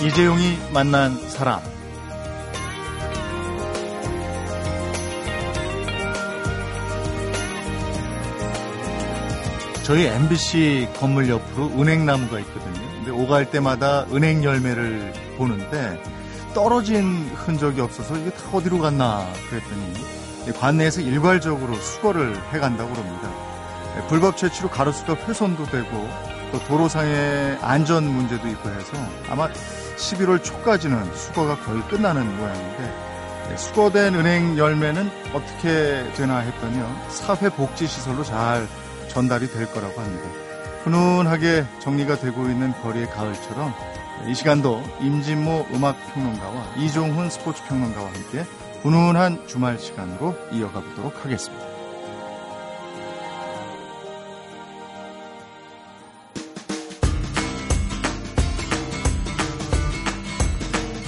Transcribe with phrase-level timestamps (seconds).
[0.00, 1.60] 이재용이 만난 사람.
[9.82, 12.88] 저희 MBC 건물 옆으로 은행나무가 있거든요.
[12.90, 16.00] 근데 오갈 때마다 은행 열매를 보는데
[16.54, 23.28] 떨어진 흔적이 없어서 이게 다 어디로 갔나 그랬더니 관내에서 일괄적으로 수거를 해간다고 그럽니다.
[24.08, 26.08] 불법 채취로 가로수가 훼손도 되고
[26.52, 28.92] 또 도로상의 안전 문제도 있고 해서
[29.28, 29.48] 아마
[29.98, 38.66] 11월 초까지는 수거가 거의 끝나는 모양인데 수거된 은행 열매는 어떻게 되나 했더니요 사회복지시설로 잘
[39.08, 40.28] 전달이 될 거라고 합니다.
[40.84, 43.74] 훈훈하게 정리가 되고 있는 거리의 가을처럼
[44.26, 48.44] 이 시간도 임진모 음악평론가와 이종훈 스포츠평론가와 함께
[48.82, 51.67] 훈훈한 주말 시간으로 이어가 보도록 하겠습니다.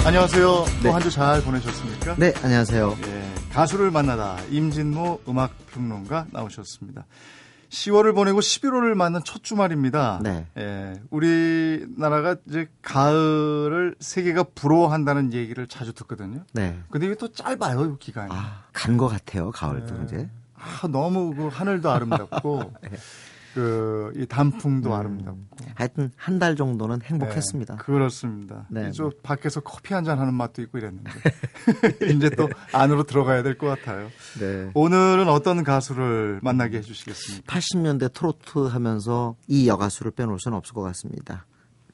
[0.04, 0.64] 안녕하세요.
[0.64, 0.82] 네.
[0.82, 2.16] 또한 주 잘 보내셨습니까?
[2.16, 2.96] 네, 안녕하세요.
[3.06, 7.06] 예, 가수를 만나다 임진모 음악평론가 나오셨습니다.
[7.68, 10.20] 10월을 보내고 11월을 맞는 첫 주말입니다.
[10.22, 10.46] 네.
[10.58, 16.44] 예, 우리나라가 이제 가을을 세계가 부러워한다는 얘기를 자주 듣거든요.
[16.52, 16.76] 네.
[16.90, 18.30] 근데 이게 또 짧아요, 이 기간이.
[18.32, 20.04] 아, 간것 같아요, 가을도 네.
[20.04, 20.28] 이제.
[20.56, 22.90] 아, 너무 그 하늘도 아름답고, 네.
[23.54, 24.94] 그, 이 단풍도 음.
[24.94, 25.56] 아름답고.
[25.74, 27.74] 하여튼 한 달 정도는 행복했습니다.
[27.76, 28.66] 네, 그렇습니다.
[28.70, 28.88] 네.
[28.88, 31.10] 이제 밖에서 커피 한 잔 하는 맛도 있고 이랬는데.
[32.14, 34.08] 이제 또 안으로 들어가야 될 것 같아요.
[34.38, 34.70] 네.
[34.74, 37.52] 오늘은 어떤 가수를 만나게 해주시겠습니까?
[37.52, 41.46] 80년대 트로트 하면서 이 여가수를 빼놓을 수는 없을 것 같습니다.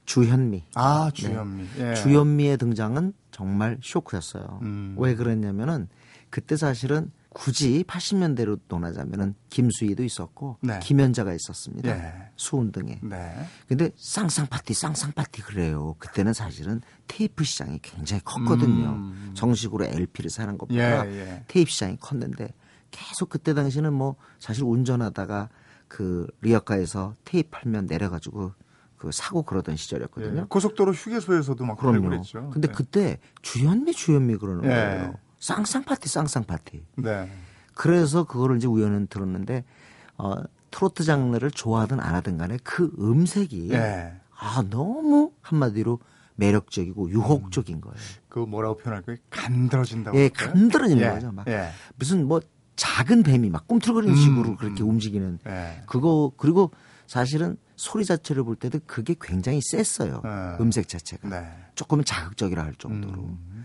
[0.05, 0.65] 주현미.
[0.75, 1.67] 아, 주현미.
[1.79, 1.83] 예.
[1.83, 1.95] 네.
[1.95, 4.61] 주현미의 등장은 정말 쇼크였어요.
[4.63, 4.95] 음.
[4.99, 5.89] 왜 그랬냐면은
[6.31, 10.81] 그때 사실은 굳이 80년대로 논하자면은 김수희도 있었고 네.
[10.83, 11.91] 김연자가 있었습니다.
[11.91, 12.31] 예.
[12.37, 12.99] 수은 등에.
[13.03, 13.47] 네.
[13.69, 15.97] 근데 쌍쌍 파티 쌍쌍 파티 그래요.
[15.99, 18.89] 그때는 사실은 테이프 시장이 굉장히 컸거든요.
[18.89, 19.33] 음.
[19.35, 21.45] 정식으로 LP를 사는 것보다 예, 예.
[21.47, 22.55] 테이프 시장이 컸는데
[22.91, 25.51] 계속 그때 당시는 뭐 사실 운전하다가
[25.89, 28.53] 그 리어카에서 테이프 팔면 내려가지고
[28.97, 30.41] 그 사고 그러던 시절이었거든요.
[30.41, 30.45] 예.
[30.49, 32.09] 고속도로 휴게소에서도 막 그럼요.
[32.09, 32.49] 그랬죠.
[32.49, 32.75] 근데 네.
[32.75, 34.69] 그때 주현미 주현미 그러는 예.
[34.69, 35.26] 거예요.
[35.47, 36.85] 쌍쌍 파티 쌍쌍 파티.
[36.97, 37.31] 네.
[37.75, 39.65] 그래서 그거를 이제 우연히 들었는데
[40.19, 40.35] 어
[40.73, 44.15] 트로트 장르를 좋아하든 안 하든 간에 그 음색이 예.
[44.37, 46.01] 아 너무 한마디로
[46.35, 47.97] 매력적이고 유혹적인 거예요.
[48.29, 49.17] 그 뭐라고 표현할까요?
[49.31, 50.19] 간드러진다고.
[50.19, 50.55] 예, 그럴까요?
[50.55, 51.09] 간드러지는 예.
[51.11, 51.31] 거죠.
[51.31, 51.71] 막 예.
[51.95, 52.41] 무슨 뭐
[52.75, 54.89] 작은 뱀이 막 꿈틀거리는 음, 식으로 그렇게 음.
[54.91, 55.83] 움직이는 예.
[55.87, 56.73] 그거 그리고
[57.07, 60.23] 사실은 소리 자체를 볼 때도 그게 굉장히 셌어요.
[60.25, 60.63] 예.
[60.63, 61.47] 음색 자체가 네.
[61.77, 63.23] 조금은 자극적이라 할 정도로.
[63.23, 63.56] 음.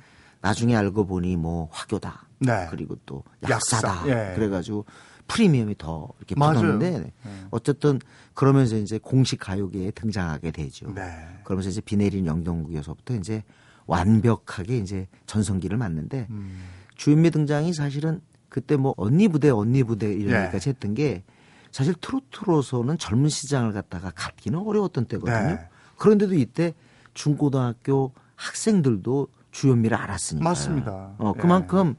[0.41, 2.27] 나중에 알고 보니 뭐 화교다.
[2.39, 2.67] 네.
[2.69, 3.77] 그리고 또 약사.
[3.77, 4.07] 약사다.
[4.07, 4.35] 예.
[4.35, 4.85] 그래가지고
[5.27, 6.35] 프리미엄이 더 이렇게.
[6.35, 7.31] 붙었는데 예.
[7.51, 7.99] 어쨌든
[8.33, 10.91] 그러면서 이제 공식 가요계에 등장하게 되죠.
[10.93, 11.03] 네.
[11.43, 13.43] 그러면서 이제 비 내린 영동국에서부터 이제
[13.85, 16.63] 완벽하게 이제 전성기를 맞는데 음.
[16.95, 20.43] 주인미 등장이 사실은 그때 뭐 언니 부대 언니 부대 이런 예.
[20.43, 21.23] 얘기까지 했던 게
[21.71, 25.55] 사실 트로트로서는 젊은 시장을 갖다가 갖기는 어려웠던 때거든요.
[25.55, 25.69] 네.
[25.97, 26.73] 그런데도 이때
[27.13, 30.43] 중고등학교 학생들도 주현미를 알았으니까.
[30.43, 31.15] 맞습니다.
[31.17, 31.39] 어, 예.
[31.39, 31.95] 그만큼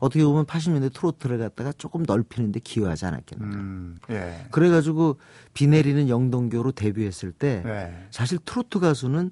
[0.00, 3.44] 어떻게 보면 80년대 트로트를 갖다가 조금 넓히는데 기여하지 않았겠나.
[3.44, 3.96] 음.
[4.10, 4.46] 예.
[4.50, 5.16] 그래가지고
[5.54, 8.06] 비 내리는 영동교로 데뷔했을 때 네.
[8.10, 9.30] 사실 트로트 가수는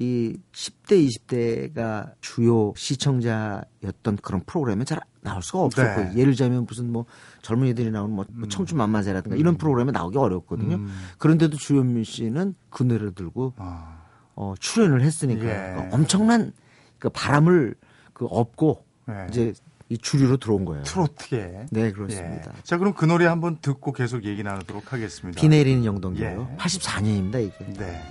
[0.00, 6.12] 이 10대, 20대가 주요 시청자였던 그런 프로그램에 잘 나올 수가 없었고 네.
[6.12, 7.04] 예를 들자면 무슨 뭐
[7.42, 10.76] 젊은이들이 나오는 뭐, 뭐 청춘 만만세라든가 이런 프로그램에 나오기 어렵거든요.
[10.76, 10.88] 음.
[11.18, 13.98] 그런데도 주현미 씨는 그 노래를 들고 아.
[14.36, 15.74] 어, 출연을 했으니까 예.
[15.74, 16.52] 그 엄청난
[16.98, 17.74] 그 바람을
[18.12, 19.26] 그 업고 네.
[19.28, 19.52] 이제
[19.88, 20.82] 이 주류로 들어온 거예요.
[20.82, 21.66] 트로트계.
[21.70, 22.52] 네, 그렇습니다.
[22.54, 22.62] 예.
[22.62, 25.40] 자, 그럼 그 노래 한번 듣고 계속 얘기 나누도록 하겠습니다.
[25.40, 26.48] 비 내리는 영동교요.
[26.52, 26.56] 예.
[26.56, 27.72] 84년입니다, 이게.
[27.72, 28.02] 네.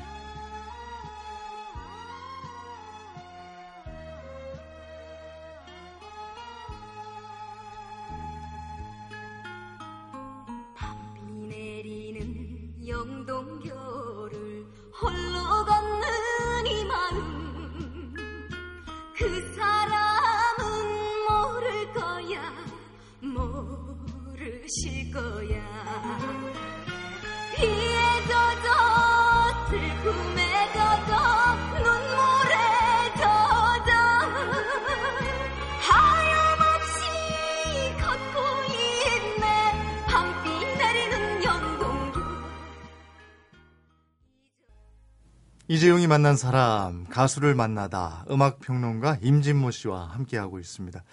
[45.69, 51.03] 이재용이 만난 사람, 가수를 만나다, 음악평론가 임진모 씨와 함께하고 있습니다.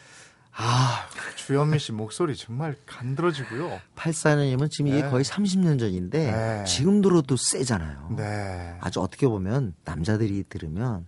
[0.57, 3.81] 아, 주현미 씨 목소리 정말 간드러지고요.
[3.97, 5.11] 84년이면 지금 이게 네.
[5.11, 6.65] 거의 30년 전인데 네.
[6.65, 8.15] 지금 들어도 세잖아요.
[8.17, 8.77] 네.
[8.81, 11.07] 아주 어떻게 보면 남자들이 들으면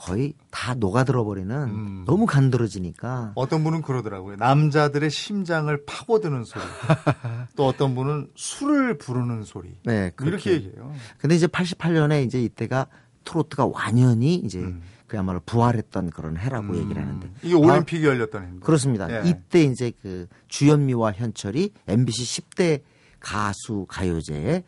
[0.00, 2.04] 거의 다 녹아들어 버리는 음.
[2.06, 4.36] 너무 간드러지니까 어떤 분은 그러더라고요.
[4.36, 6.62] 남자들의 심장을 파고드는 소리.
[7.56, 9.74] 또 어떤 분은 술을 부르는 소리.
[9.84, 10.52] 네, 이렇게 그렇게.
[10.52, 10.92] 얘기해요.
[11.18, 12.86] 근데 이제 88년에 이제 이때가
[13.24, 14.82] 트로트가 완연히 이제 음.
[15.06, 18.60] 그야말로 부활했던 그런 해라고 얘기를 하는데 이게 올림픽이 열렸던 해인데.
[18.64, 19.10] 그렇습니다.
[19.10, 19.28] 예.
[19.28, 22.82] 이때 이제 그 주현미와 현철이 MBC 10대
[23.18, 24.64] 가수 가요제에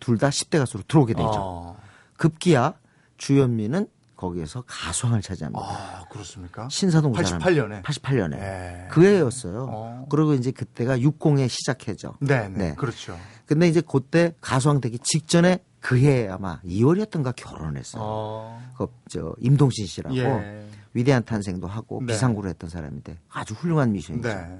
[0.00, 1.28] 둘 다 10대 가수로 들어오게 되죠.
[1.28, 1.76] 어.
[2.16, 2.74] 급기야
[3.18, 3.86] 주현미는
[4.20, 5.60] 거기에서 가수왕을 차지합니다.
[5.64, 6.68] 아, 그렇습니까?
[6.70, 7.82] 신사동 88년에.
[7.82, 8.88] 88년에 예.
[8.90, 9.66] 그 해였어요.
[9.70, 10.06] 어.
[10.10, 12.16] 그리고 이제 그때가 60에 시작해죠.
[12.20, 12.74] 네, 네, 네.
[12.74, 13.18] 그렇죠.
[13.46, 18.02] 근데 이제 그때 가수왕 되기 직전에 그해 아마 2월이었던가 결혼했어요.
[18.04, 18.72] 어.
[18.76, 20.66] 그, 저, 임동신 씨라고 예.
[20.92, 22.12] 위대한 탄생도 하고 네.
[22.12, 24.28] 비상구를 했던 사람인데 아주 훌륭한 미션이죠.
[24.28, 24.58] 네.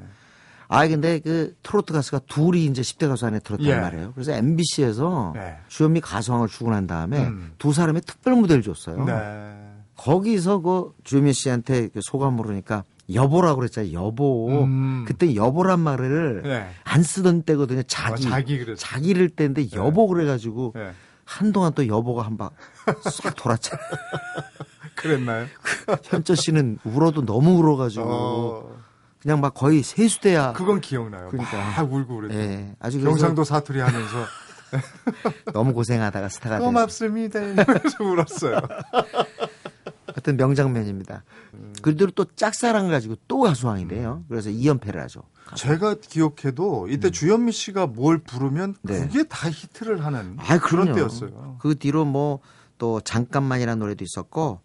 [0.73, 3.75] 아 근데 그 트로트 가수가 둘이 이제 10대 가수 안에 들었단 예.
[3.75, 4.13] 말이에요.
[4.15, 5.57] 그래서 MBC에서 네.
[5.67, 7.53] 주현미 가수왕을 주고 난 다음에 음.
[7.59, 9.05] 두 사람의 특별 무대를 줬어요.
[9.05, 9.13] 네.
[9.97, 13.93] 거기서 그 주현미 씨한테 그 소감 물으니까 여보라고 그랬잖아요.
[13.93, 14.63] 여보.
[14.63, 15.05] 음.
[15.09, 16.71] 그때 여보란 말을 네.
[16.85, 17.83] 안 쓰던 때거든요.
[17.83, 18.27] 자기.
[18.29, 18.77] 아, 자기 그랬어요.
[18.77, 20.93] 자기를 때인데 여보 그래가지고 네.
[21.25, 22.51] 한동안 또 여보가 한 방
[23.11, 23.85] 싹 돌았잖아요.
[24.95, 25.47] 그랬나요?
[26.05, 28.77] 현철 씨는 울어도 너무 울어가지고 어.
[29.21, 30.53] 그냥 막 거의 세수대야.
[30.55, 31.29] 그건 기억나요.
[31.29, 31.59] 그러니까.
[31.77, 32.39] 막 울고 그랬죠.
[32.39, 34.25] 예, 아주 경상도 사투리 하면서
[35.53, 38.61] 너무 고생하다가 스타가 된 고맙습니다 이러면서 울었어요.
[40.17, 41.23] 어떤 명장면입니다.
[41.55, 41.73] 음.
[41.83, 44.25] 그대로 또 짝사랑을 가지고 또 가수왕이 돼요.
[44.29, 45.23] 그래서 2연패를 하죠.
[45.55, 48.75] 제가 기억해도 이때 주현미 씨가 뭘 부르면 음.
[48.83, 49.01] 네.
[49.01, 50.95] 그게 다 히트를 하는 아, 그런 그럼요.
[50.95, 51.57] 때였어요.
[51.61, 52.41] 그 뒤로 뭐
[52.81, 54.61] 또 잠깐만이라는 노래도 있었고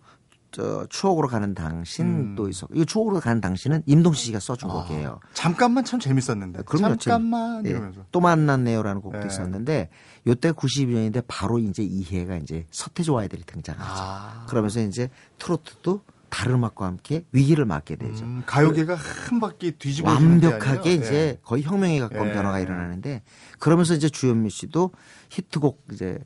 [0.56, 2.50] 저 추억으로 가는 당신도 음.
[2.50, 5.20] 있었고 이거 추억으로 가는 당신은 임동시 씨가 써준 곡이에요.
[5.34, 6.62] 잠깐만 참 재밌었는데.
[6.62, 8.06] 그럼요, 잠깐만 예, 이러면서.
[8.14, 9.26] 또 만났네요라는 곡도 네.
[9.28, 9.90] 있었는데
[10.26, 13.84] 요때 92년인데 바로 이제 이 해가 이제 서태조 아이들이 등장하죠.
[13.86, 14.46] 아.
[14.48, 15.10] 그러면서 이제
[15.40, 18.24] 트로트도 다른 음악과 함께 위기를 맞게 되죠.
[18.24, 22.34] 음, 가요계가 한 바퀴 뒤집어 완벽하게 이제 거의 혁명에 가까운 예.
[22.34, 23.24] 변화가 일어나는데
[23.60, 24.92] 그러면서 이제 주현미 씨도
[25.32, 26.18] 히트곡 이제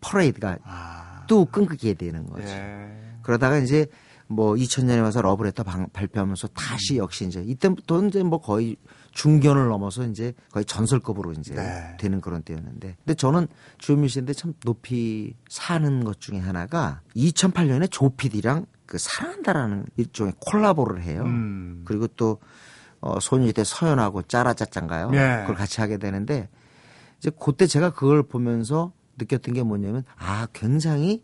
[0.00, 1.24] 퍼레이드가 아.
[1.28, 2.48] 또 끊기게 되는 거죠.
[3.28, 3.32] 예.
[3.32, 3.86] 그러다가 이제
[4.26, 8.76] 뭐 2000년에 와서 러브레터 방- 발표하면서 다시 역시 이제 이때부터 이제 뭐 거의
[9.12, 11.96] 중견을 넘어서 이제 거의 전설급으로 이제 네.
[11.98, 13.48] 되는 그런 때였는데 근데 저는
[13.78, 21.22] 주현미 씨인데 참 높이 사는 것 중에 하나가 2008년에 조피디랑 그 사랑한다라는 일종의 콜라보를 해요.
[21.24, 21.82] 음.
[21.86, 22.38] 그리고 또
[23.00, 25.10] 어, 소녀시대 서연하고 짜라짜짠가요?
[25.14, 25.40] 예.
[25.42, 26.48] 그걸 같이 하게 되는데
[27.18, 31.22] 이제 그때 제가 그걸 보면서 느꼈던 게 뭐냐면 아 굉장히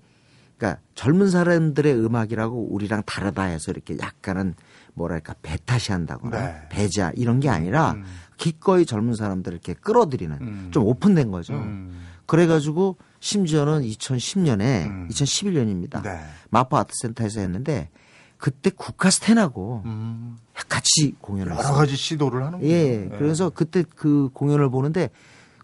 [0.56, 4.54] 그러니까 젊은 사람들의 음악이라고 우리랑 다르다 해서 이렇게 약간은
[4.94, 6.68] 뭐랄까 배타시 한다거나 네.
[6.70, 8.04] 배자 이런 게 아니라 음.
[8.36, 10.68] 기꺼이 젊은 사람들을 이렇게 끌어들이는 음.
[10.72, 11.54] 좀 오픈된 거죠.
[11.54, 12.00] 음.
[12.26, 15.08] 그래가지고 심지어는 2010년에 음.
[15.10, 16.02] 2011년입니다.
[16.02, 16.20] 네.
[16.50, 17.90] 마포 아트센터에서 했는데
[18.38, 20.36] 그때 국가스텐하고 음.
[20.68, 21.76] 같이 공연을 여러 했어요.
[21.76, 23.08] 가지 시도를 하는 예.
[23.18, 25.10] 그래서 그때 그 공연을 보는데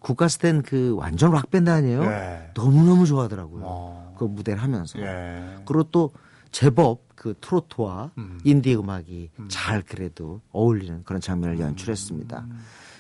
[0.00, 2.04] 국가스텐 그 완전 락 밴드 아니에요?
[2.04, 2.50] 예.
[2.54, 3.62] 너무 너무 좋아하더라고요.
[3.64, 4.09] 어.
[4.20, 5.00] 그 무대를 하면서.
[5.00, 5.56] 예.
[5.64, 6.10] 그리고 또
[6.52, 8.38] 제법 그 트로트와 음.
[8.44, 11.60] 인디 음악이 잘 그래도 어울리는 그런 장면을 음.
[11.60, 12.46] 연출했습니다.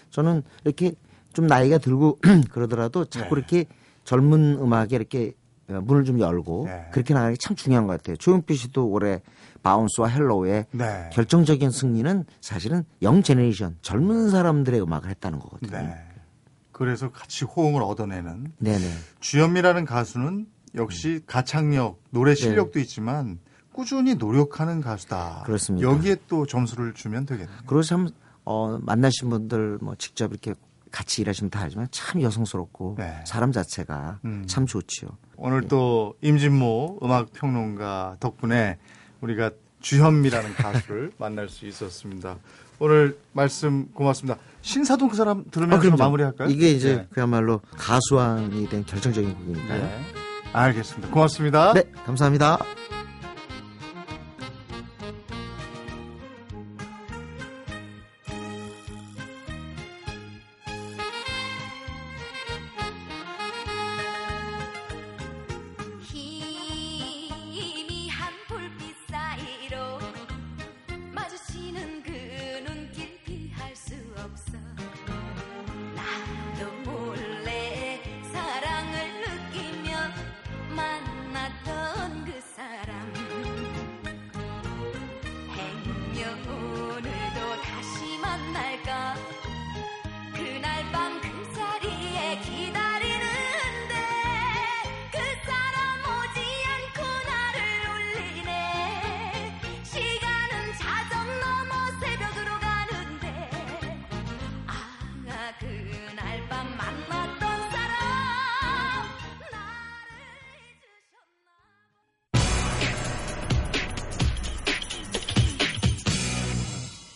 [0.08, 0.94] 저는 이렇게
[1.34, 3.40] 좀 나이가 들고 그러더라도 자꾸 네.
[3.40, 3.64] 이렇게
[4.04, 5.34] 젊은 음악에 이렇게
[5.68, 6.88] 어, 문을 좀 열고 네.
[6.90, 8.16] 그렇게 나가는 게 참 중요한 것 같아요.
[8.16, 9.20] 조용필 씨도 올해
[9.62, 11.10] Bounce와 Hello의 네.
[11.12, 15.70] 결정적인 승리는 사실은 young generation 젊은 사람들의 음악을 했다는 거거든요.
[15.70, 15.94] 네.
[16.72, 18.84] 그래서 같이 호응을 얻어내는 네네.
[19.20, 23.38] 주현미라는 가수는 역시 가창력, 노래 실력도 있지만
[23.72, 25.42] 꾸준히 노력하는 가수다.
[25.46, 25.88] 그렇습니다.
[25.88, 27.58] 여기에 또 점수를 주면 되겠네요.
[27.84, 28.08] 참
[28.44, 30.54] 어, 만나신 분들 뭐 직접 이렇게
[30.90, 33.22] 같이 일하시면 다 알지만 참 여성스럽고 네.
[33.24, 34.44] 사람 자체가 음.
[34.46, 35.08] 참 좋지요.
[35.36, 38.78] 오늘 또 임진모 음악 평론가 덕분에
[39.20, 42.38] 우리가 주현미라는 가수를 만날 수 있었습니다.
[42.80, 44.38] 오늘 말씀 고맙습니다.
[44.62, 45.96] 신사동 그 사람 들으면서 아.
[45.96, 46.48] 마무리할까요?
[46.48, 47.06] 이게 이제 네.
[47.10, 50.29] 그야말로 가수왕이 된 결정적인 곡이니까요.
[50.52, 50.58] 네.
[50.58, 51.12] 알겠습니다.
[51.12, 51.72] 고맙습니다.
[51.74, 52.79] 네, 감사합니다.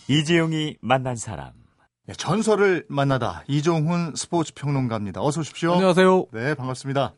[0.07, 1.51] 이재용이 만난 사람.
[2.07, 5.21] 네, 전설을 만나다 이종훈 스포츠 평론가입니다.
[5.23, 5.73] 어서 오십시오.
[5.73, 6.27] 안녕하세요.
[6.31, 7.13] 네, 반갑습니다.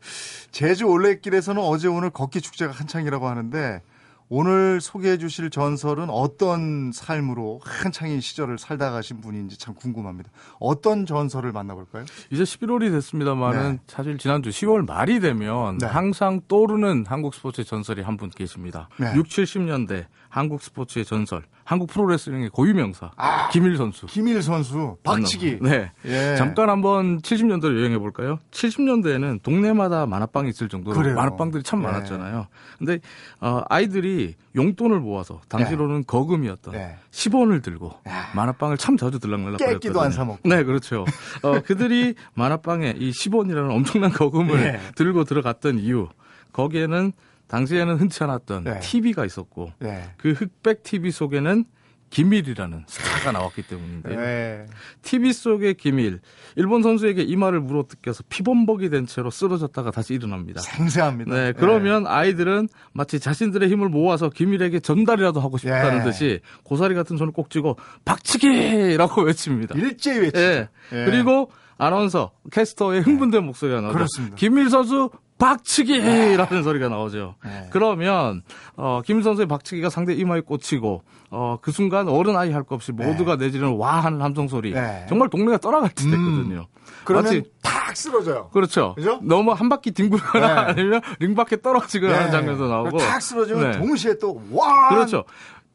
[0.50, 3.82] 제주 올레길에서는 어제 오늘 걷기 축제가 한창이라고 하는데
[4.30, 10.30] 오늘 소개해 주실 전설은 어떤 삶으로 한창인 시절을 살다 가신 분인지 참 궁금합니다.
[10.60, 12.04] 어떤 전설을 만나볼까요?
[12.30, 13.78] 이제 11월이 됐습니다만은 네.
[13.86, 15.86] 사실 지난주 10월 말이 되면 네.
[15.86, 18.90] 항상 떠오르는 한국 스포츠의 전설이 한 분 계십니다.
[18.98, 19.14] 네.
[19.14, 23.48] 6, 70년대 한국 스포츠의 전설, 한국 프로레슬링의 고유명사 아.
[23.50, 24.06] 김일 선수.
[24.06, 25.58] 김일 선수, 박치기.
[25.62, 25.90] 네.
[26.04, 26.34] 예.
[26.36, 28.38] 잠깐 한번 70년대로 여행해 볼까요?
[28.50, 31.14] 70년대에는 동네마다 만화방이 있을 정도로 그래요.
[31.14, 31.86] 만화방들이 참 네.
[31.86, 32.46] 많았잖아요.
[32.78, 32.98] 근데
[33.40, 36.96] 어, 아이들이 용돈을 모아서 당시로는 거금이었던 네.
[37.10, 38.30] 10원을 들고 야.
[38.34, 39.78] 만화방을 참 자주 들락날락 거렸거든요.
[39.80, 40.48] 깨끼도 안 사 먹고.
[40.48, 41.04] 네, 그렇죠.
[41.42, 44.80] 어, 그들이 만화방에 이 10원이라는 엄청난 거금을 네.
[44.94, 46.08] 들고 들어갔던 이유.
[46.52, 47.12] 거기에는
[47.48, 48.80] 당시에는 흔치 않았던 네.
[48.80, 50.04] TV가 있었고 네.
[50.16, 51.64] 그 흑백 TV 속에는
[52.10, 54.18] 김일이라는 스타가 나왔기 때문인데요.
[54.18, 54.66] 네.
[55.02, 56.20] TV 속의 김일,
[56.56, 60.60] 일본 선수에게 이마를 물어뜯겨서 피범벅이 된 채로 쓰러졌다가 다시 일어납니다.
[60.60, 61.34] 생생합니다.
[61.34, 66.04] 네, 그러면 아이들은 마치 자신들의 힘을 모아서 김일에게 전달이라도 하고 싶다는 예.
[66.04, 69.78] 듯이 고사리 같은 손을 꼭 쥐고 박치기라고 외칩니다.
[69.78, 70.40] 일제히 외치죠.
[70.40, 70.68] 예.
[70.92, 71.04] 예.
[71.04, 73.94] 그리고 아나운서 캐스터의 흥분된 목소리가 나오죠.
[73.94, 74.36] 그렇습니다.
[74.36, 77.36] 김일 선수 박치기라는 소리가 나오죠.
[77.44, 77.68] 네.
[77.70, 78.42] 그러면
[78.76, 82.92] 어, 김일 선수의 박치기가 상대 이마에 꽂히고 어, 그 순간 어른 아이 할 것 없이
[82.92, 84.72] 모두가 내지르는 와 하는 함성 소리.
[84.72, 85.06] 네.
[85.08, 86.66] 정말 동네가 떠나갈 듯 했거든요.
[87.04, 88.50] 그러면 마치 탁 쓰러져요.
[88.52, 88.94] 그렇죠.
[88.94, 89.20] 그죠?
[89.22, 90.72] 너무 한 바퀴 뒹굴거나 네.
[90.72, 92.98] 아니면 링 밖에 떨어지거나 하는 장면도 나오고.
[92.98, 93.78] 탁 쓰러지면 네.
[93.78, 95.24] 동시에 또 one, 그렇죠.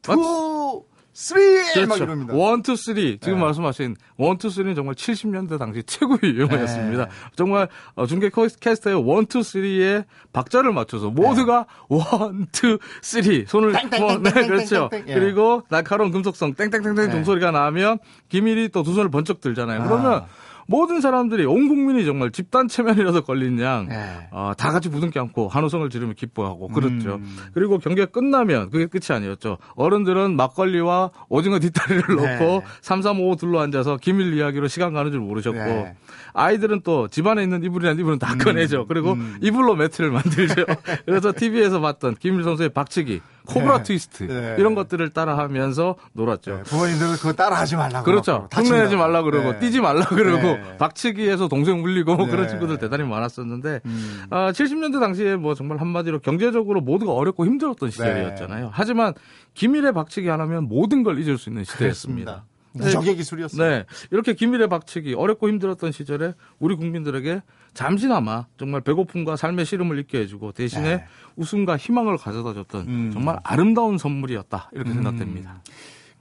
[0.02, 2.04] two, three 막 그렇죠.
[2.04, 2.34] 이럽니다.
[2.34, 3.18] one, two, three.
[3.20, 3.44] 지금 네.
[3.46, 7.06] 말씀하신 one, two, three는 정말 70년대 당시 최고의 유행어였습니다.
[7.06, 7.12] 네.
[7.36, 8.30] 정말 어, 중계
[8.60, 14.90] 캐스터의 one, two, three에 박자를 맞춰서 모두가 one, two, three 손을 뭐, 네, 그렇죠.
[14.94, 15.14] 예.
[15.14, 17.12] 그리고 날카로운 금속성 땡땡땡땡 네.
[17.12, 17.98] 종소리가 나면
[18.30, 19.84] 김일이 또 두 손을 번쩍 들잖아요.
[19.84, 20.26] 그러면 아.
[20.68, 24.28] 모든 사람들이 온 국민이 정말 집단 최면이라도 걸린 양, 네.
[24.32, 27.16] 어, 다 같이 부둥켜 안고 환호성을 지르며 기뻐하고 그렇죠.
[27.16, 27.38] 음.
[27.54, 29.58] 그리고 경기가 끝나면 그게 끝이 아니었죠.
[29.76, 32.38] 어른들은 막걸리와 오징어 뒷다리를 네.
[32.38, 35.96] 놓고 삼삼오오 둘러 앉아서 김일 이야기로 시간 가는 줄 모르셨고 네.
[36.34, 38.88] 아이들은 또 집안에 있는 이불이나 이불은 다 꺼내죠.
[38.88, 39.38] 그리고 음.
[39.42, 40.66] 이불로 매트를 만들죠.
[41.06, 43.84] 그래서 TV에서 봤던 김일 선수의 박치기, 코브라 네.
[43.84, 44.56] 트위스트 네.
[44.58, 46.56] 이런 것들을 따라하면서 놀았죠.
[46.56, 48.06] 네, 부모님들은 그거 따라 하지 말라고.
[48.06, 48.48] 그렇죠.
[48.50, 48.98] 다친다고.
[48.98, 49.60] 말라 그러고 네.
[49.60, 50.78] 뛰지 말라 그러고 네.
[50.78, 52.32] 박치기에서 동생 물리고 뭐 네.
[52.32, 54.24] 그런 친구들 대단히 많았었는데 음.
[54.30, 58.70] 아, 70년대 당시에 뭐 정말 한마디로 경제적으로 모두가 어렵고 힘들었던 시절이었잖아요.
[58.74, 59.14] 하지만
[59.54, 62.46] 김일의 박치기 하나면 모든 걸 잊을 수 있는 시대였습니다.
[62.74, 63.70] 무적의 기술이었어요.
[63.70, 63.86] 네.
[64.12, 67.42] 이렇게 김일의 박치기 어렵고 힘들었던 시절에 우리 국민들에게
[67.74, 71.06] 잠시나마 정말 배고픔과 삶의 시름을 잊게 해주고 대신에 네.
[71.36, 73.12] 웃음과 희망을 가져다 줬던 음.
[73.14, 74.72] 정말 아름다운 선물이었다.
[74.74, 75.62] 이렇게 생각됩니다.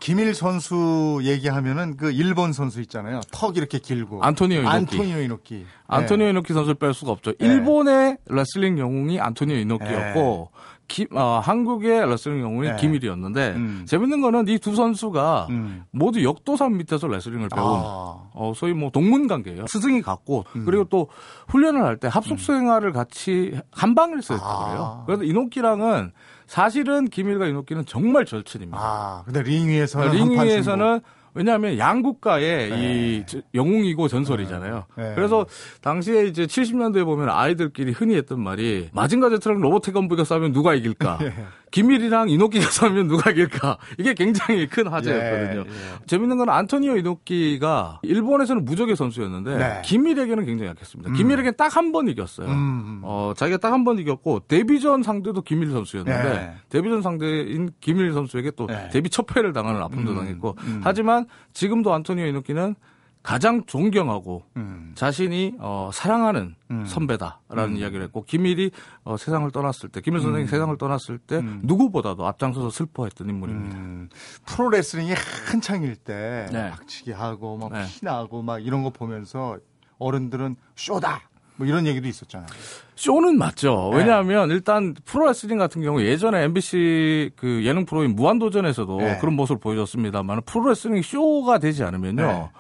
[0.03, 3.21] 김일 선수 얘기하면은 그 일본 선수 있잖아요.
[3.31, 4.21] 턱 이렇게 길고.
[4.21, 4.77] 안토니오 이노키.
[4.77, 5.65] 안토니오 이노키.
[5.87, 6.31] 안토니오 네.
[6.31, 7.33] 이노키 선수를 뺄 수가 없죠.
[7.39, 7.47] 네.
[7.47, 10.51] 일본의 레슬링 영웅이 안토니오 이노키였고
[10.93, 12.77] 기- 어, 한국의 레슬링 영웅이 네.
[12.77, 13.85] 김일이었는데 음.
[13.89, 15.85] 재밌는 거는 이 두 선수가 음.
[15.91, 18.21] 모두 역도산 밑에서 레슬링을 배운 아.
[18.35, 19.65] 어, 소위 뭐 동문 관계예요.
[19.67, 20.65] 스승이 같고 음.
[20.67, 21.09] 그리고 또
[21.49, 24.65] 훈련을 할 때 합숙 생활을 같이 한 방을 썼다 아.
[24.67, 25.03] 그래요.
[25.07, 26.13] 그래서 이노키랑은
[26.47, 28.79] 사실은 김일과 이노키는 정말 절친입니다.
[28.79, 31.01] 아, 근데 링 위에서는 링 위에서는
[31.35, 32.77] 왜냐하면 양국가의 네.
[33.19, 34.85] 이 저- 영웅이고 전설이잖아요.
[34.97, 35.13] 네.
[35.15, 35.47] 그래서
[35.81, 41.19] 당시에 이제 70년대에 보면 아이들끼리 흔히 했던 말이 마징가 제트랑 로봇 태권브이가 싸우면 누가 이길까?
[41.73, 41.81] 예.
[41.83, 43.79] 김일이랑 이노키가 싸우면 누가 이길까?
[43.99, 45.65] 이게 굉장히 큰 화제였거든요.
[45.67, 46.07] 예, 예.
[46.07, 49.83] 재밌는 건 안토니오 이노키가 일본에서는 무적의 선수였는데 네.
[49.85, 51.13] 김일에게는 굉장히 약했습니다.
[51.13, 52.47] 김일에게는 딱 한 번 이겼어요.
[52.49, 53.01] 음.
[53.03, 56.55] 어, 자기가 딱 한 번 이겼고 데뷔전 상대도 김일 선수였는데 네.
[56.69, 58.89] 데뷔전 상대인 김일 선수에게 또 네.
[58.93, 60.81] 데뷔 첫 패를 당하는 아픔도 음, 당했고 음.
[60.85, 62.75] 하지만 지금도 안토니오 이노키는
[63.23, 64.93] 가장 존경하고 음.
[64.95, 66.85] 자신이 어, 사랑하는 음.
[66.85, 68.71] 선배다라는 이야기를 했고 김일이
[69.05, 71.61] 어, 세상을 떠났을 때 김일 선생이 세상을 떠났을 때 음.
[71.63, 73.77] 누구보다도 앞장서서 슬퍼했던 인물입니다.
[73.77, 74.09] 음,
[74.47, 75.13] 프로레슬링이
[75.49, 76.71] 한창일 때 네.
[76.71, 77.85] 박치기 하고 막 네.
[77.87, 79.59] 피나고 막 이런 거 보면서
[79.99, 81.21] 어른들은 쇼다
[81.57, 82.49] 뭐 이런 얘기도 있었잖아요.
[82.97, 83.91] 쇼는 맞죠.
[83.93, 83.99] 네.
[83.99, 89.19] 왜냐하면 일단 프로레슬링 같은 경우 예전에 MBC 그 예능 프로인 무한도전에서도 네.
[89.19, 92.51] 그런 모습을 보여줬습니다만 프로레슬링 쇼가 되지 않으면요.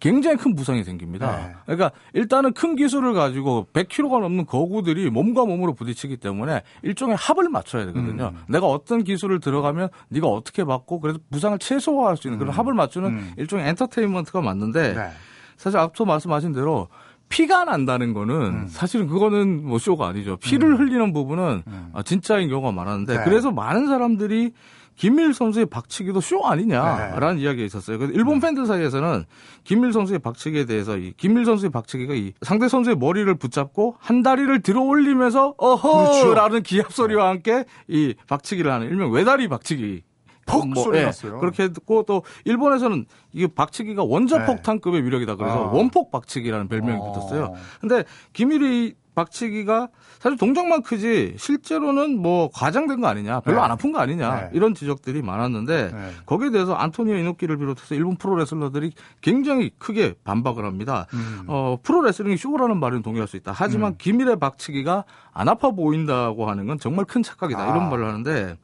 [0.00, 0.10] 네.
[0.10, 1.36] 굉장히 큰 부상이 생깁니다.
[1.36, 1.54] 네.
[1.66, 7.86] 그러니까 일단은 큰 기술을 가지고 100kg가 넘는 거구들이 몸과 몸으로 부딪히기 때문에 일종의 합을 맞춰야
[7.86, 8.32] 되거든요.
[8.34, 8.42] 음.
[8.48, 13.10] 내가 어떤 기술을 들어가면 네가 어떻게 받고 그래서 부상을 최소화할 수 있는 그런 합을 맞추는
[13.10, 13.32] 음.
[13.36, 15.10] 일종의 엔터테인먼트가 맞는데 네.
[15.56, 16.88] 사실 앞서 말씀하신 대로
[17.28, 18.66] 피가 난다는 거는 음.
[18.68, 20.36] 사실은 그거는 뭐 쇼가 아니죠.
[20.38, 21.90] 피를 흘리는 부분은 음.
[21.92, 23.24] 아, 진짜인 경우가 많았는데 네.
[23.24, 24.52] 그래서 많은 사람들이
[24.98, 27.98] 김일 선수의 박치기도 쇼 아니냐라는 이야기가 있었어요.
[27.98, 29.24] 그래서 일본 팬들 사이에서는
[29.62, 34.60] 김일 선수의 박치기에 대해서 이 김일 선수의 박치기가 이 상대 선수의 머리를 붙잡고 한 다리를
[34.60, 40.02] 들어 올리면서 어허라는 기합 소리와 함께 이 박치기를 하는 일명 외다리 박치기.
[40.48, 41.36] 퍽 소리 났어요.
[41.36, 44.46] 예, 그렇게 듣고 또 일본에서는 이게 박치기가 원자 네.
[44.46, 45.72] 폭탄급의 위력이다 그래서 아.
[45.72, 47.12] 원폭 박치기라는 별명이 어.
[47.12, 47.54] 붙었어요.
[47.80, 49.88] 근데 김일이 박치기가
[50.20, 53.62] 사실 동작만 크지 실제로는 뭐 과장된 거 아니냐, 별로 네.
[53.64, 54.50] 안 아픈 거 아니냐 네.
[54.52, 56.10] 이런 지적들이 많았는데 네.
[56.24, 61.06] 거기에 대해서 안토니오 이노키를 비롯해서 일본 프로레슬러들이 굉장히 크게 반박을 합니다.
[61.14, 61.44] 음.
[61.48, 63.52] 어, 프로레슬링이 쇼라는 말은 동의할 수 있다.
[63.54, 67.60] 하지만 김일의 박치기가 안 아파 보인다고 하는 건 정말 큰 착각이다.
[67.60, 67.70] 아.
[67.70, 68.56] 이런 말을 하는데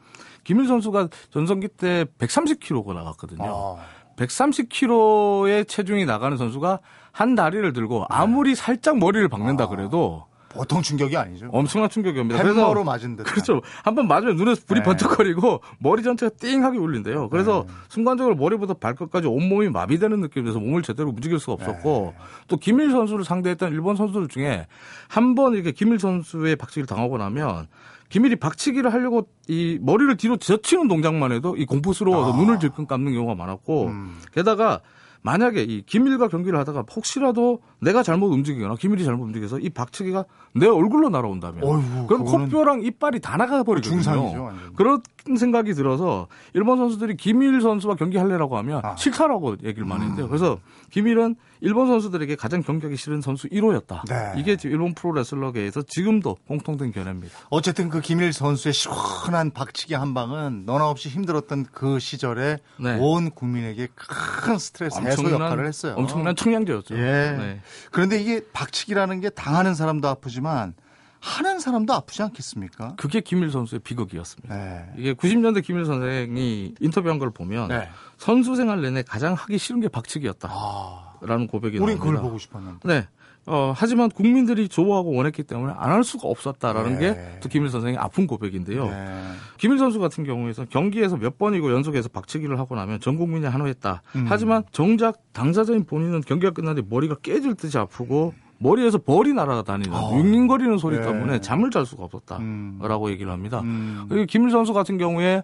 [0.45, 3.43] 김일 선수가 전성기 때 130kg가 나갔거든요.
[3.45, 3.77] 아.
[4.17, 6.79] 130kg의 체중이 나가는 선수가
[7.13, 11.49] 한 다리를 들고 아무리 살짝 머리를 박는다 그래도 보통 충격이 아니죠.
[11.51, 12.39] 엄청난 충격이 옵니다.
[12.45, 13.25] 햄머로 맞은 듯.
[13.25, 13.61] 그렇죠.
[13.83, 14.85] 한 번 맞으면 눈에서 불이 네.
[14.85, 17.29] 번쩍거리고 머리 전체가 띵하게 울린대요.
[17.31, 17.75] 그래서 네.
[17.89, 22.25] 순간적으로 머리부터 발끝까지 온몸이 마비되는 느낌이 들어서 몸을 제대로 움직일 수가 없었고 네.
[22.47, 24.69] 또 김일 선수를 상대했던 일본 선수들 중에
[25.09, 27.67] 한 번 이렇게 김일 선수의 박치기를 당하고 나면
[28.15, 32.37] 김일이 박치기를 하려고 이 머리를 뒤로 젖히는 동작만 해도 이 공포스러워서 아.
[32.37, 34.21] 눈을 질끈 감는 경우가 많았고 음.
[34.33, 34.83] 게다가
[35.23, 40.25] 만약에 이 김일과 경기를 하다가 혹시라도 내가 잘못 움직이거나 김일이 잘못 움직여서 이 박치기가
[40.55, 44.03] 내 얼굴로 날아온다면 어이구, 그럼 코뼈랑 이빨이 다 나가 버리거든요.
[44.03, 44.75] 중상이죠, 완전.
[44.75, 45.03] 그런
[45.37, 48.93] 생각이 들어서 일본 선수들이 김일 선수와 경기할래라고 하면 아.
[48.93, 48.97] 음.
[48.97, 50.29] 싫다라고 얘기를 많이 했는데요.
[50.29, 50.59] 그래서
[50.91, 54.07] 김일은 일본 선수들에게 가장 경기하기 싫은 선수 1호였다.
[54.07, 54.35] 네.
[54.37, 57.35] 이게 일본 프로레슬러계에서 지금도 공통된 견해입니다.
[57.49, 62.99] 어쨌든 그 김일 선수의 시원한 박치기 한 방은 너나 없이 힘들었던 그 시절에 네.
[63.01, 65.95] 온 국민에게 큰 스트레스 해소 역할을 했어요.
[65.97, 66.97] 엄청난 청량제였죠.
[66.97, 67.01] 예.
[67.01, 67.61] 네.
[67.91, 70.75] 그런데 이게 박치기라는 게 당하는 사람도 아프지만
[71.21, 72.95] 하는 사람도 아프지 않겠습니까?
[72.97, 74.55] 그게 김일 선수의 비극이었습니다.
[74.55, 74.93] 네.
[74.99, 77.89] 이게 90년대 김일 선생이 인터뷰한 걸 보면 네.
[78.19, 82.05] 선수 생활 내내 가장 하기 싫은 게 박치기였다라는 아, 고백이 우린 나옵니다.
[82.05, 82.87] 그걸 보고 싶었는데.
[82.87, 83.09] 네.
[83.47, 87.15] 어, 하지만 국민들이 좋아하고 원했기 때문에 안 할 수가 없었다라는 네.
[87.35, 88.87] 게또 김일 선생의 아픈 고백인데요.
[88.87, 89.23] 네.
[89.59, 94.03] 김일 선수 같은 경우에는 경기에서 몇 번이고 연속해서 박치기를 하고 나면 전 국민이 한호했다.
[94.17, 94.25] 음.
[94.29, 100.17] 하지만 정작 당사자인 본인은 경기가 끝났는데 머리가 깨질 듯이 아프고 머리에서 벌이 날아다니는 어.
[100.17, 101.05] 윙윙거리는 소리 네.
[101.05, 102.05] 때문에 잠을 잘 수가
[102.41, 102.79] 음.
[102.81, 103.61] 없었다라고 얘기를 합니다.
[103.61, 104.07] 음.
[104.09, 105.43] 그리고 김일 선수 같은 경우에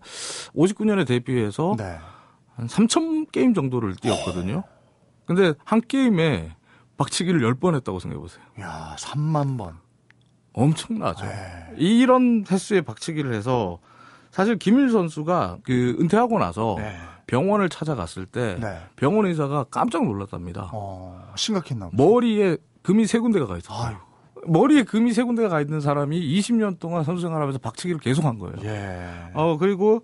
[0.56, 1.96] 59년에 데뷔해서 네.
[2.56, 4.64] 한 3천 게임 정도를 뛰었거든요.
[5.26, 6.50] 근데 한 게임에
[7.00, 8.44] 박치기를 10번 했다고 생각해 보세요.
[8.60, 9.76] 야, 3만 번.
[10.52, 11.24] 엄청나죠.
[11.24, 11.74] 네.
[11.78, 13.78] 이런 횟수의 박치기를 해서
[14.30, 16.94] 사실 김일 선수가 그 은퇴하고 나서 네.
[17.26, 18.80] 병원을 찾아갔을 때 네.
[18.96, 20.70] 병원 의사가 깜짝 놀랐답니다.
[20.74, 22.02] 어, 심각했나 보다.
[22.02, 23.86] 머리에 금이 세 군데가 가 있었어요.
[23.86, 23.96] 아유.
[24.46, 28.56] 머리에 금이 세 군데가 가 있는 사람이 20년 동안 선수 생활하면서 박치기를 계속한 거예요.
[28.64, 29.30] 예.
[29.34, 30.02] 어 그리고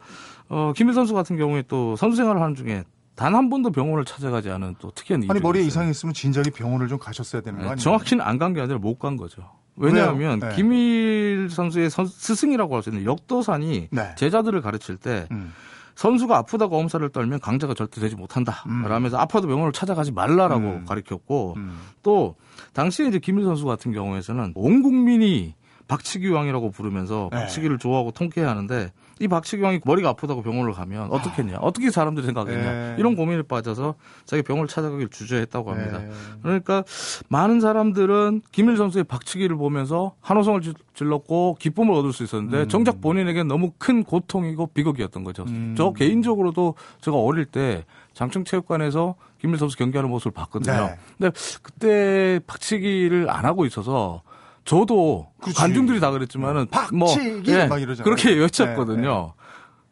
[0.49, 2.85] 어 김일 선수 같은 경우에 또 선수 생활을 하는 중에
[3.17, 5.69] 단 한 번도 병원을 찾아가지 않은 또 특이한 아니 머리에 있어요.
[5.69, 7.83] 이상이 있으면 진작에 병원을 좀 가셨어야 되는 거 네, 아니에요?
[7.83, 9.43] 정확히는 안 간 게 아니라 못 간 거죠.
[9.77, 10.39] 왜냐하면?
[10.41, 10.55] 네.
[10.55, 14.15] 김일 선수의 선- 스승이라고 할 수 있는 역도산이 네.
[14.17, 15.53] 제자들을 가르칠 때 음.
[15.97, 18.63] 선수가 아프다고 엄살을 떨면 강자가 절대 되지 못한다.
[18.69, 18.85] 음.
[18.87, 20.85] 라면서 아파도 병원을 찾아가지 말라라고 음.
[20.87, 21.79] 가르쳤고 음.
[22.03, 22.37] 또
[22.75, 25.55] 당시에 이제 김일 선수 같은 경우에서는 온 국민이
[25.89, 27.39] 박치기 왕이라고 부르면서 네.
[27.41, 31.59] 박치기를 좋아하고 통쾌해하는데 이 박치기 왕이 머리가 아프다고 병원을 가면 어떻겠냐?
[31.61, 32.73] 어떻게 사람들이 생각하겠냐?
[32.73, 32.97] 네.
[32.99, 33.95] 이런 고민에 빠져서
[34.27, 35.99] 자기 병원을 찾아가길 주저했다고 합니다.
[35.99, 36.11] 네.
[36.43, 36.85] 그러니까
[37.29, 42.69] 많은 사람들은 김일 선수의 박치기를 보면서 한호성을 질- 질렀고 기쁨을 얻을 수 있었는데 음.
[42.69, 45.45] 정작 본인에겐 너무 큰 고통이고 비극이었던 거죠.
[45.49, 45.75] 음.
[45.79, 50.73] 저 개인적으로도 제가 어릴 때 장충체육관에서 김일 선수 경기하는 모습을 봤거든요.
[50.75, 50.97] 네.
[51.19, 54.23] 근데 그때 박치기를 안 하고 있어서
[54.67, 55.57] 저도 그치.
[55.57, 58.05] 관중들이 다 그랬지만은 뭐 박치기 막 이러잖아요.
[58.05, 59.33] 그렇게 네, 외쳤거든요.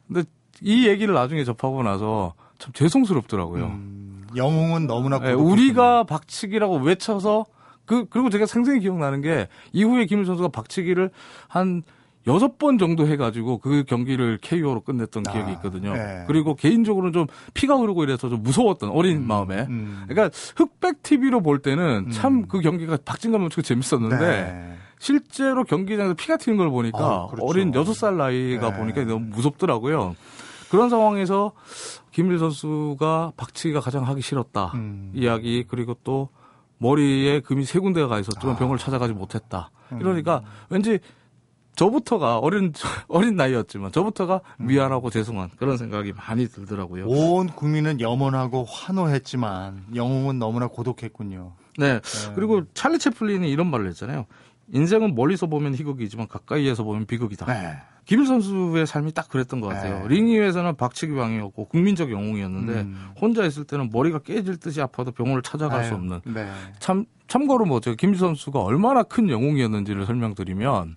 [0.07, 0.25] 근데
[0.61, 3.65] 이 얘기를 나중에 접하고 나서 참 죄송스럽더라고요.
[3.67, 5.51] 음, 영웅은 너무나 예, 고독했군요.
[5.51, 7.47] 우리가 박치기라고 외쳐서
[7.87, 11.11] 그 그리고 제가 생생히 기억나는 게 이후에 김일 선수가 박치기를
[11.49, 11.83] 한
[12.27, 15.93] 여섯 번 정도 해가지고 그 경기를 KO로 끝냈던 아, 기억이 있거든요.
[15.93, 16.25] 네.
[16.27, 19.67] 그리고 개인적으로는 좀 피가 흐르고 이래서 좀 무서웠던 어린 마음에.
[19.69, 20.05] 음.
[20.09, 24.77] 그러니까 흑백 TV로 볼 때는 참그 경기가 박진감 넘치고 재밌었는데 네.
[24.99, 27.45] 실제로 경기장에서 피가 튀는 걸 보니까 아, 그렇죠.
[27.45, 28.79] 어린 여섯 살 나이가 네.
[28.79, 30.17] 보니까 너무 무섭더라고요.
[30.71, 31.53] 그런 상황에서
[32.11, 35.13] 김일 선수가 박치기가 가장 하기 싫었다 음.
[35.15, 36.31] 이야기 그리고 또
[36.79, 38.59] 머리에 금이 세 군데가 가 있었지만 아.
[38.59, 39.71] 병원을 찾아가지 못했다.
[39.93, 40.01] 음.
[40.01, 40.99] 이러니까 왠지
[41.77, 42.73] 저부터가 어린
[43.09, 44.67] 어린 나이였지만 저부터가 음.
[44.67, 47.07] 미안하고 죄송한 그런 생각이 많이 들더라고요.
[47.07, 51.53] 온 국민은 염원하고 환호했지만 영웅은 너무나 고독했군요.
[51.79, 52.01] 네.
[52.35, 54.27] 그리고 찰리 채플린이 이런 말을 했잖아요.
[54.73, 57.47] 인생은 멀리서 보면 희극이지만 가까이에서 보면 비극이다.
[57.47, 57.77] 네.
[58.07, 60.07] 김일 선수의 삶이 딱 그랬던 것 같아요.
[60.07, 60.15] 네.
[60.15, 63.11] 링 위에서는 박치기 왕이었고 국민적 영웅이었는데 음.
[63.21, 66.51] 혼자 있을 때는 머리가 깨질 듯이 아파도 병원을 찾아갈 수 아유, 없는 네.
[66.79, 70.97] 참 참고로 뭐 제가 김일 선수가 얼마나 큰 영웅이었는지를 설명드리면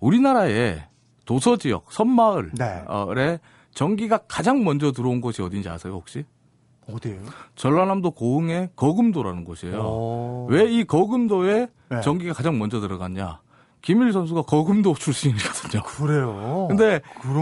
[0.00, 0.84] 우리나라의
[1.24, 3.38] 도서 지역 섬마을에 네.
[3.72, 6.24] 전기가 가장 먼저 들어온 곳이 어딘지 아세요 혹시?
[6.90, 7.20] 어디예요?
[7.54, 9.78] 전라남도 고흥의 거금도라는 곳이에요.
[9.78, 10.46] 오.
[10.50, 12.00] 왜이 거금도에 네.
[12.00, 13.40] 전기가 가장 먼저 들어갔냐?
[13.82, 15.82] 김일 선수가 거금도 출신이거든요.
[15.82, 16.66] 그래요.
[16.68, 17.00] 근데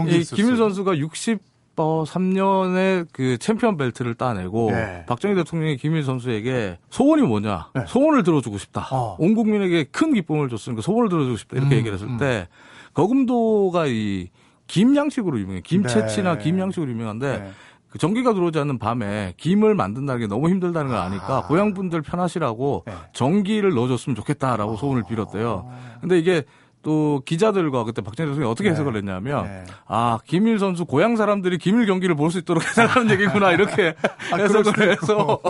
[0.09, 0.23] 이.
[0.23, 1.39] 김일 선수가 60
[1.77, 5.05] 어, 3년에 그 챔피언 벨트를 따내고 네.
[5.05, 7.69] 박정희 대통령이 김일 선수에게 소원이 뭐냐?
[7.75, 7.83] 네.
[7.87, 8.87] 소원을 들어주고 싶다.
[8.91, 9.15] 어.
[9.19, 11.57] 온 국민에게 큰 기쁨을 줬으니까 소원을 들어주고 싶다.
[11.57, 12.17] 이렇게 음, 얘기를 했을 음.
[12.17, 12.47] 때
[12.93, 14.29] 거금도가 이
[14.65, 15.61] 김양식으로 유명해.
[15.61, 16.43] 김채치나 네.
[16.43, 17.51] 김양식으로 유명한데 네.
[17.89, 21.47] 그 전기가 들어오지 않는 밤에 김을 만든다는 게 너무 힘들다는 걸 아니까 아.
[21.47, 22.93] 고향 분들 편하시라고 네.
[23.13, 25.71] 전기를 넣어줬으면 좋겠다라고 소원을 빌었대요.
[26.01, 26.43] 근데 이게
[26.87, 28.73] 또 기자들과 그때 박정희 대통령이 어떻게 네.
[28.73, 29.65] 해석을 했냐면 네.
[29.87, 33.93] 아 김일 선수 고향 사람들이 김일 경기를 볼 수 있도록 해달라는 얘기구나 이렇게
[34.31, 35.41] 아, 해석을 해서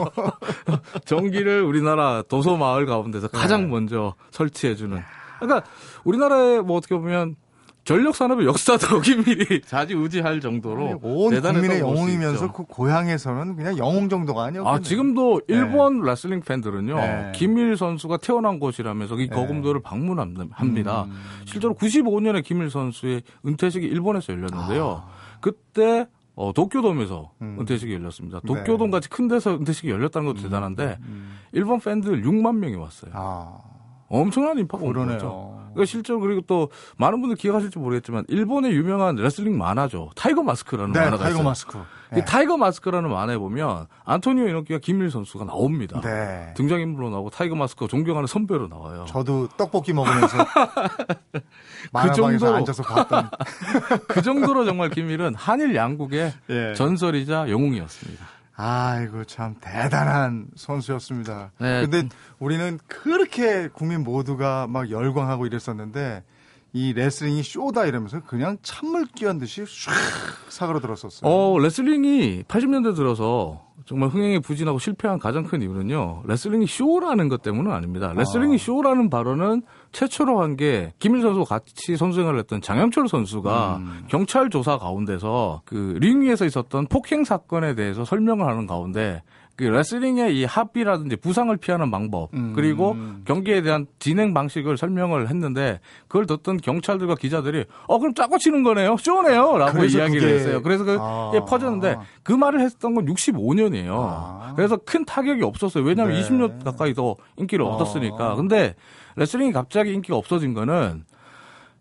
[1.06, 3.38] 전기를 우리나라 도서 마을 가운데서 네.
[3.38, 5.00] 가장 먼저 설치해주는
[5.39, 5.69] 그러니까
[6.06, 7.36] 우리나라에 뭐 어떻게 보면
[7.88, 12.52] 전력 산업의 역사도 김일이 자지우지할 정도로 온 국민의 영웅이면서.
[12.52, 14.76] 그 고향에서는 그냥 영웅 정도가 아니었거든요.
[14.76, 17.32] 아, 지금도 일본 레슬링 팬들은요, 네.
[17.34, 21.04] 김일 선수가 태어난 곳이라면서 이 거금도를 방문합니다.
[21.06, 21.12] 음.
[21.45, 25.04] 실제로 95년에 김일 선수의 은퇴식이 일본에서 열렸는데요.
[25.08, 25.10] 아.
[25.39, 27.58] 그때 어, 도쿄돔에서 음.
[27.62, 28.41] 은퇴식이 열렸습니다.
[28.41, 28.47] 네.
[28.47, 30.97] 도쿄돔 같이 큰 데서 은퇴식이 열렸다는 것도 대단한데,
[31.54, 33.12] 일본 팬들 6만 명이 왔어요.
[33.12, 33.15] 음.
[33.15, 33.60] 아,
[34.08, 35.58] 엄청난 인파가 온 그러네요.
[35.74, 40.12] 그러니까 실제로 그리고 또 많은 분들 기억하실지 모르겠지만 일본의 유명한 레슬링 만화죠.
[40.15, 41.43] 타이거 마스크라는 네, 만화가 타이거 있어요.
[41.43, 41.78] 마스크.
[42.13, 42.26] 이 네.
[42.26, 46.00] 타이거 마스크라는 만화에 보면 안토니오 이노키가 김일 선수가 나옵니다.
[46.02, 46.54] 네.
[46.56, 49.06] 등장인물로 나오고 타이거 마스크가 존경하는 선배로 나와요.
[49.10, 50.38] 저도 떡볶이 먹으면서
[51.93, 52.56] 그 정도로.
[52.56, 53.30] 앉아서 봤던.
[54.08, 56.74] 그 정도로 정말 김일은 한일 양국의 예.
[56.76, 58.26] 전설이자 영웅이었습니다.
[58.60, 61.52] 아이고 참 대단한 선수였습니다.
[61.60, 61.82] 네.
[61.82, 66.24] 근데 우리는 그렇게 국민 모두가 막 열광하고 이랬었는데
[66.78, 69.90] 이 레슬링이 쇼다 이러면서 그냥 찬물 끼얹 듯이 슉
[70.50, 71.28] 사그러들었었어요.
[71.32, 76.24] 어, 레슬링이 80년대 들어서 정말 흥행에 부진하고 실패한 가장 큰 이유는요.
[76.26, 78.13] 레슬링이 쇼라는 것 때문은 아닙니다.
[78.16, 78.58] 레슬링이 아.
[78.58, 84.06] 쇼라는 발언은 최초로 한 게 김일 선수와 같이 선수 생활을 했던 장영철 선수가 음.
[84.08, 89.22] 경찰 조사 가운데서 그 링 위에서 있었던 폭행 사건에 대해서 설명을 하는 가운데
[89.58, 92.54] 그 레슬링의 이 합의라든지 부상을 피하는 방법 음.
[92.56, 98.62] 그리고 경기에 대한 진행 방식을 설명을 했는데 그걸 듣던 경찰들과 기자들이 어 그럼 짜고 치는
[98.62, 100.62] 거네요 쇼네요라고 이야기를 그게- 했어요.
[100.62, 101.32] 그래서 그 아.
[101.34, 103.96] 게 퍼졌는데 그 말을 했던 건 65년이에요.
[103.98, 104.54] 아.
[104.56, 105.84] 그래서 큰 타격이 없었어요.
[105.84, 106.22] 왜냐하면 네.
[106.22, 107.70] 20년 가까이 더 인기를 아.
[107.70, 108.36] 얻었으니까.
[108.36, 108.76] 근데
[109.15, 111.04] 레슬링이 갑자기 인기가 없어진 거는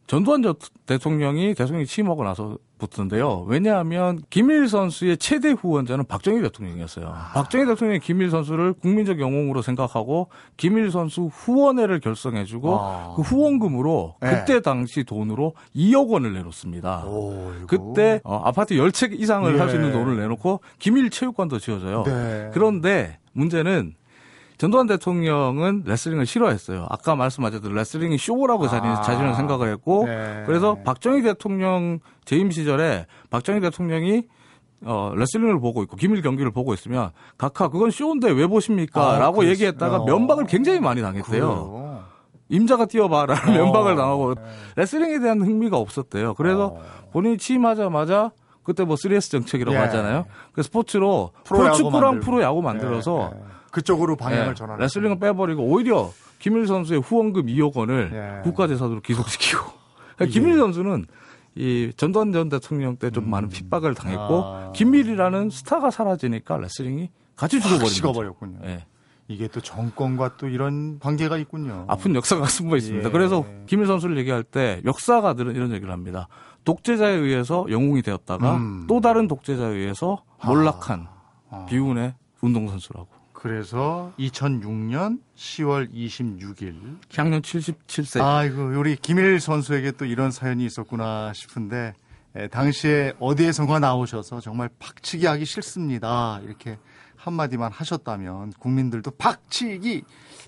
[0.06, 0.54] 전두환 전
[0.86, 3.44] 대통령이 대통령이 취임하고 나서 부터인데요.
[3.48, 7.06] 왜냐하면 김일 선수의 최대 후원자는 박정희 대통령이었어요.
[7.06, 7.30] 아.
[7.34, 13.14] 박정희 대통령이 김일 선수를 국민적 영웅으로 생각하고 김일 선수 후원회를 결성해주고 아.
[13.16, 14.30] 그 후원금으로 네.
[14.30, 17.04] 그때 당시 돈으로 2억 원을 내놓습니다.
[17.06, 17.52] 오.
[17.66, 19.58] 그때 어, 아파트 10채 이상을 예.
[19.58, 22.02] 할수 있는 돈을 내놓고 김일 체육관도 지어져요.
[22.04, 22.50] 네.
[22.52, 23.94] 그런데 문제는
[24.58, 26.86] 전두환 대통령은 레슬링을 싫어했어요.
[26.88, 29.02] 아까 말씀하셨던 레슬링이 쇼라고 아.
[29.02, 30.44] 자신은 생각을 했고 네.
[30.46, 34.24] 그래서 박정희 대통령 재임 시절에 박정희 대통령이
[34.84, 39.14] 어, 레슬링을 보고 있고 김일 경기를 보고 있으면 각하 그건 쇼인데 왜 보십니까?
[39.14, 39.52] 아, 라고 그랬어요.
[39.52, 40.04] 얘기했다가 어.
[40.04, 41.24] 면박을 굉장히 많이 당했대요.
[41.24, 42.04] 그래요?
[42.48, 43.64] 임자가 뛰어봐라는 어.
[43.64, 44.34] 면박을 당하고
[44.76, 46.34] 레슬링에 대한 흥미가 없었대요.
[46.34, 46.82] 그래서 어.
[47.12, 49.80] 본인이 취임하자마자 그때 뭐 3S 정책이라고 예.
[49.82, 50.26] 하잖아요.
[50.52, 52.20] 그 스포츠로 프로축구랑.
[52.20, 53.42] 프로야구 만들어서 예, 예.
[53.70, 54.78] 그쪽으로 방향을 예, 전환.
[54.78, 56.10] 레슬링을 빼버리고 오히려
[56.40, 58.42] 김일 선수의 후원금 2억 원을 예.
[58.42, 59.62] 국가재산으로 귀속시키고
[60.16, 61.06] 그러니까 김일 선수는
[61.56, 64.44] 이 전두환 전 대통령 때 좀 많은 핍박을 당했고 음.
[64.44, 64.72] 아.
[64.72, 67.94] 김일이라는 스타가 사라지니까 레슬링이 같이 죽어버린 거죠.
[67.94, 68.58] 식어버렸군요.
[68.64, 68.84] 예.
[69.28, 71.84] 이게 또 정권과 또 이런 관계가 있군요.
[71.88, 73.08] 아픈 역사가 숨어 있습니다.
[73.08, 73.12] 예.
[73.12, 76.28] 그래서 김일 선수를 얘기할 때 역사가들은 이런 얘기를 합니다.
[76.64, 78.86] 독재자에 의해서 영웅이 되었다가 음.
[78.86, 81.08] 또 다른 독재자에 의해서 몰락한
[81.50, 81.64] 아.
[81.66, 83.15] 비운의 운동선수라고.
[83.36, 86.98] 그래서 2006년 10월 26일.
[87.16, 88.22] 향년 77세.
[88.22, 91.92] 아이고, 우리 김일 선수에게 또 이런 사연이 있었구나 싶은데,
[92.34, 96.40] 에, 당시에 어디에선가 나오셔서 정말 박치기 하기 싫습니다.
[96.44, 96.78] 이렇게
[97.16, 100.02] 한마디만 하셨다면 국민들도 박치기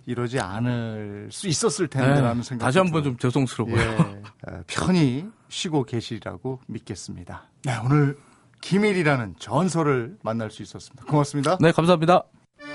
[0.06, 2.64] 이러지 않을 수 있었을 텐데라는 생각.
[2.64, 2.68] 네.
[2.68, 3.76] 다시 한번 좀 죄송스러워요.
[3.76, 7.50] 예, 어, 편히 쉬고 계시리라고 믿겠습니다.
[7.64, 8.16] 네, 오늘
[8.62, 11.04] 김일이라는 전설을 만날 수 있었습니다.
[11.04, 11.58] 고맙습니다.
[11.60, 12.24] 네, 감사합니다.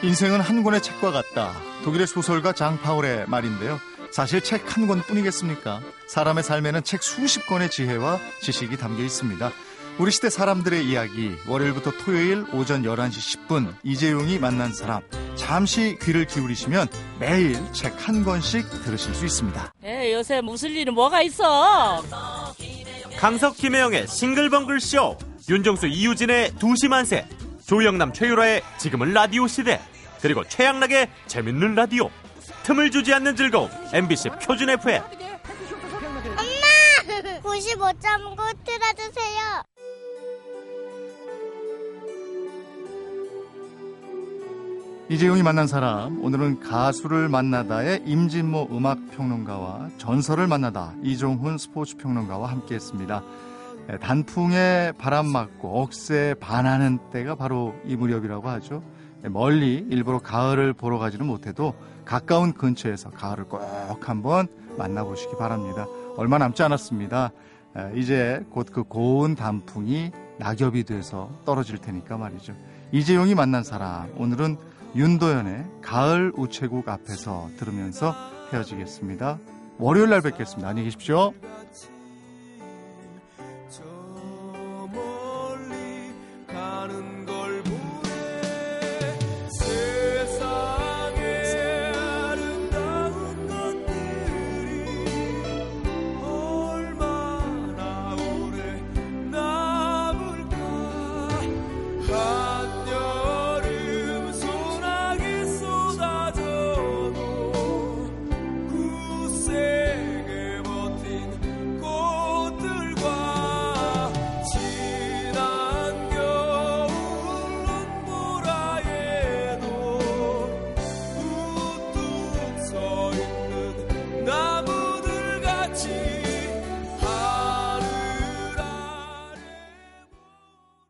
[0.03, 1.53] 인생은 한 권의 책과 같다.
[1.83, 3.79] 독일의 소설가 장 파울의 말인데요.
[4.11, 5.81] 사실 책 한 권뿐이겠습니까?
[6.07, 9.51] 사람의 삶에는 책 수십 권의 지혜와 지식이 담겨 있습니다.
[9.99, 15.01] 우리 시대 사람들의 이야기 월요일부터 토요일 오전 11시 10분 이재용이 만난 사람
[15.35, 16.87] 잠시 귀를 기울이시면
[17.19, 19.73] 매일 책 한 권씩 들으실 수 있습니다.
[19.83, 22.03] 에 요새 무슨 일이 뭐가 있어?
[23.19, 27.25] 강석 김혜영의 싱글벙글 쇼, 윤정수 이유진의 두시만세,
[27.65, 29.79] 조영남 최유라의 지금은 라디오 시대,
[30.21, 32.09] 그리고 최양락의 재밌는 라디오.
[32.63, 35.01] 틈을 주지 않는 즐거움 MBC 표준 FM.
[37.41, 39.63] 95.9 틀어주세요.
[45.09, 53.23] 이재용이 만난 사람 오늘은 가수를 만나다의 임진모 음악평론가와 전설을 만나다 이종훈 스포츠평론가와 함께했습니다.
[53.91, 58.83] 예, 단풍에 바람 맞고 억새 반하는 때가 바로 이 무렵이라고 하죠.
[59.25, 61.73] 예, 멀리 일부러 가을을 보러 가지는 못해도
[62.05, 63.61] 가까운 근처에서 가을을 꼭
[64.07, 65.85] 한번 만나보시기 바랍니다.
[66.17, 67.31] 얼마 남지 않았습니다.
[67.77, 72.53] 예, 이제 곧 그 고운 단풍이 낙엽이 돼서 떨어질 테니까 말이죠.
[72.91, 74.57] 이재용이 만난 사람 오늘은
[74.95, 78.13] 윤도현의 가을 우체국 앞에서 들으면서
[78.51, 79.39] 헤어지겠습니다.
[79.79, 80.69] 월요일 날 뵙겠습니다.
[80.69, 81.33] 안녕히 계십시오.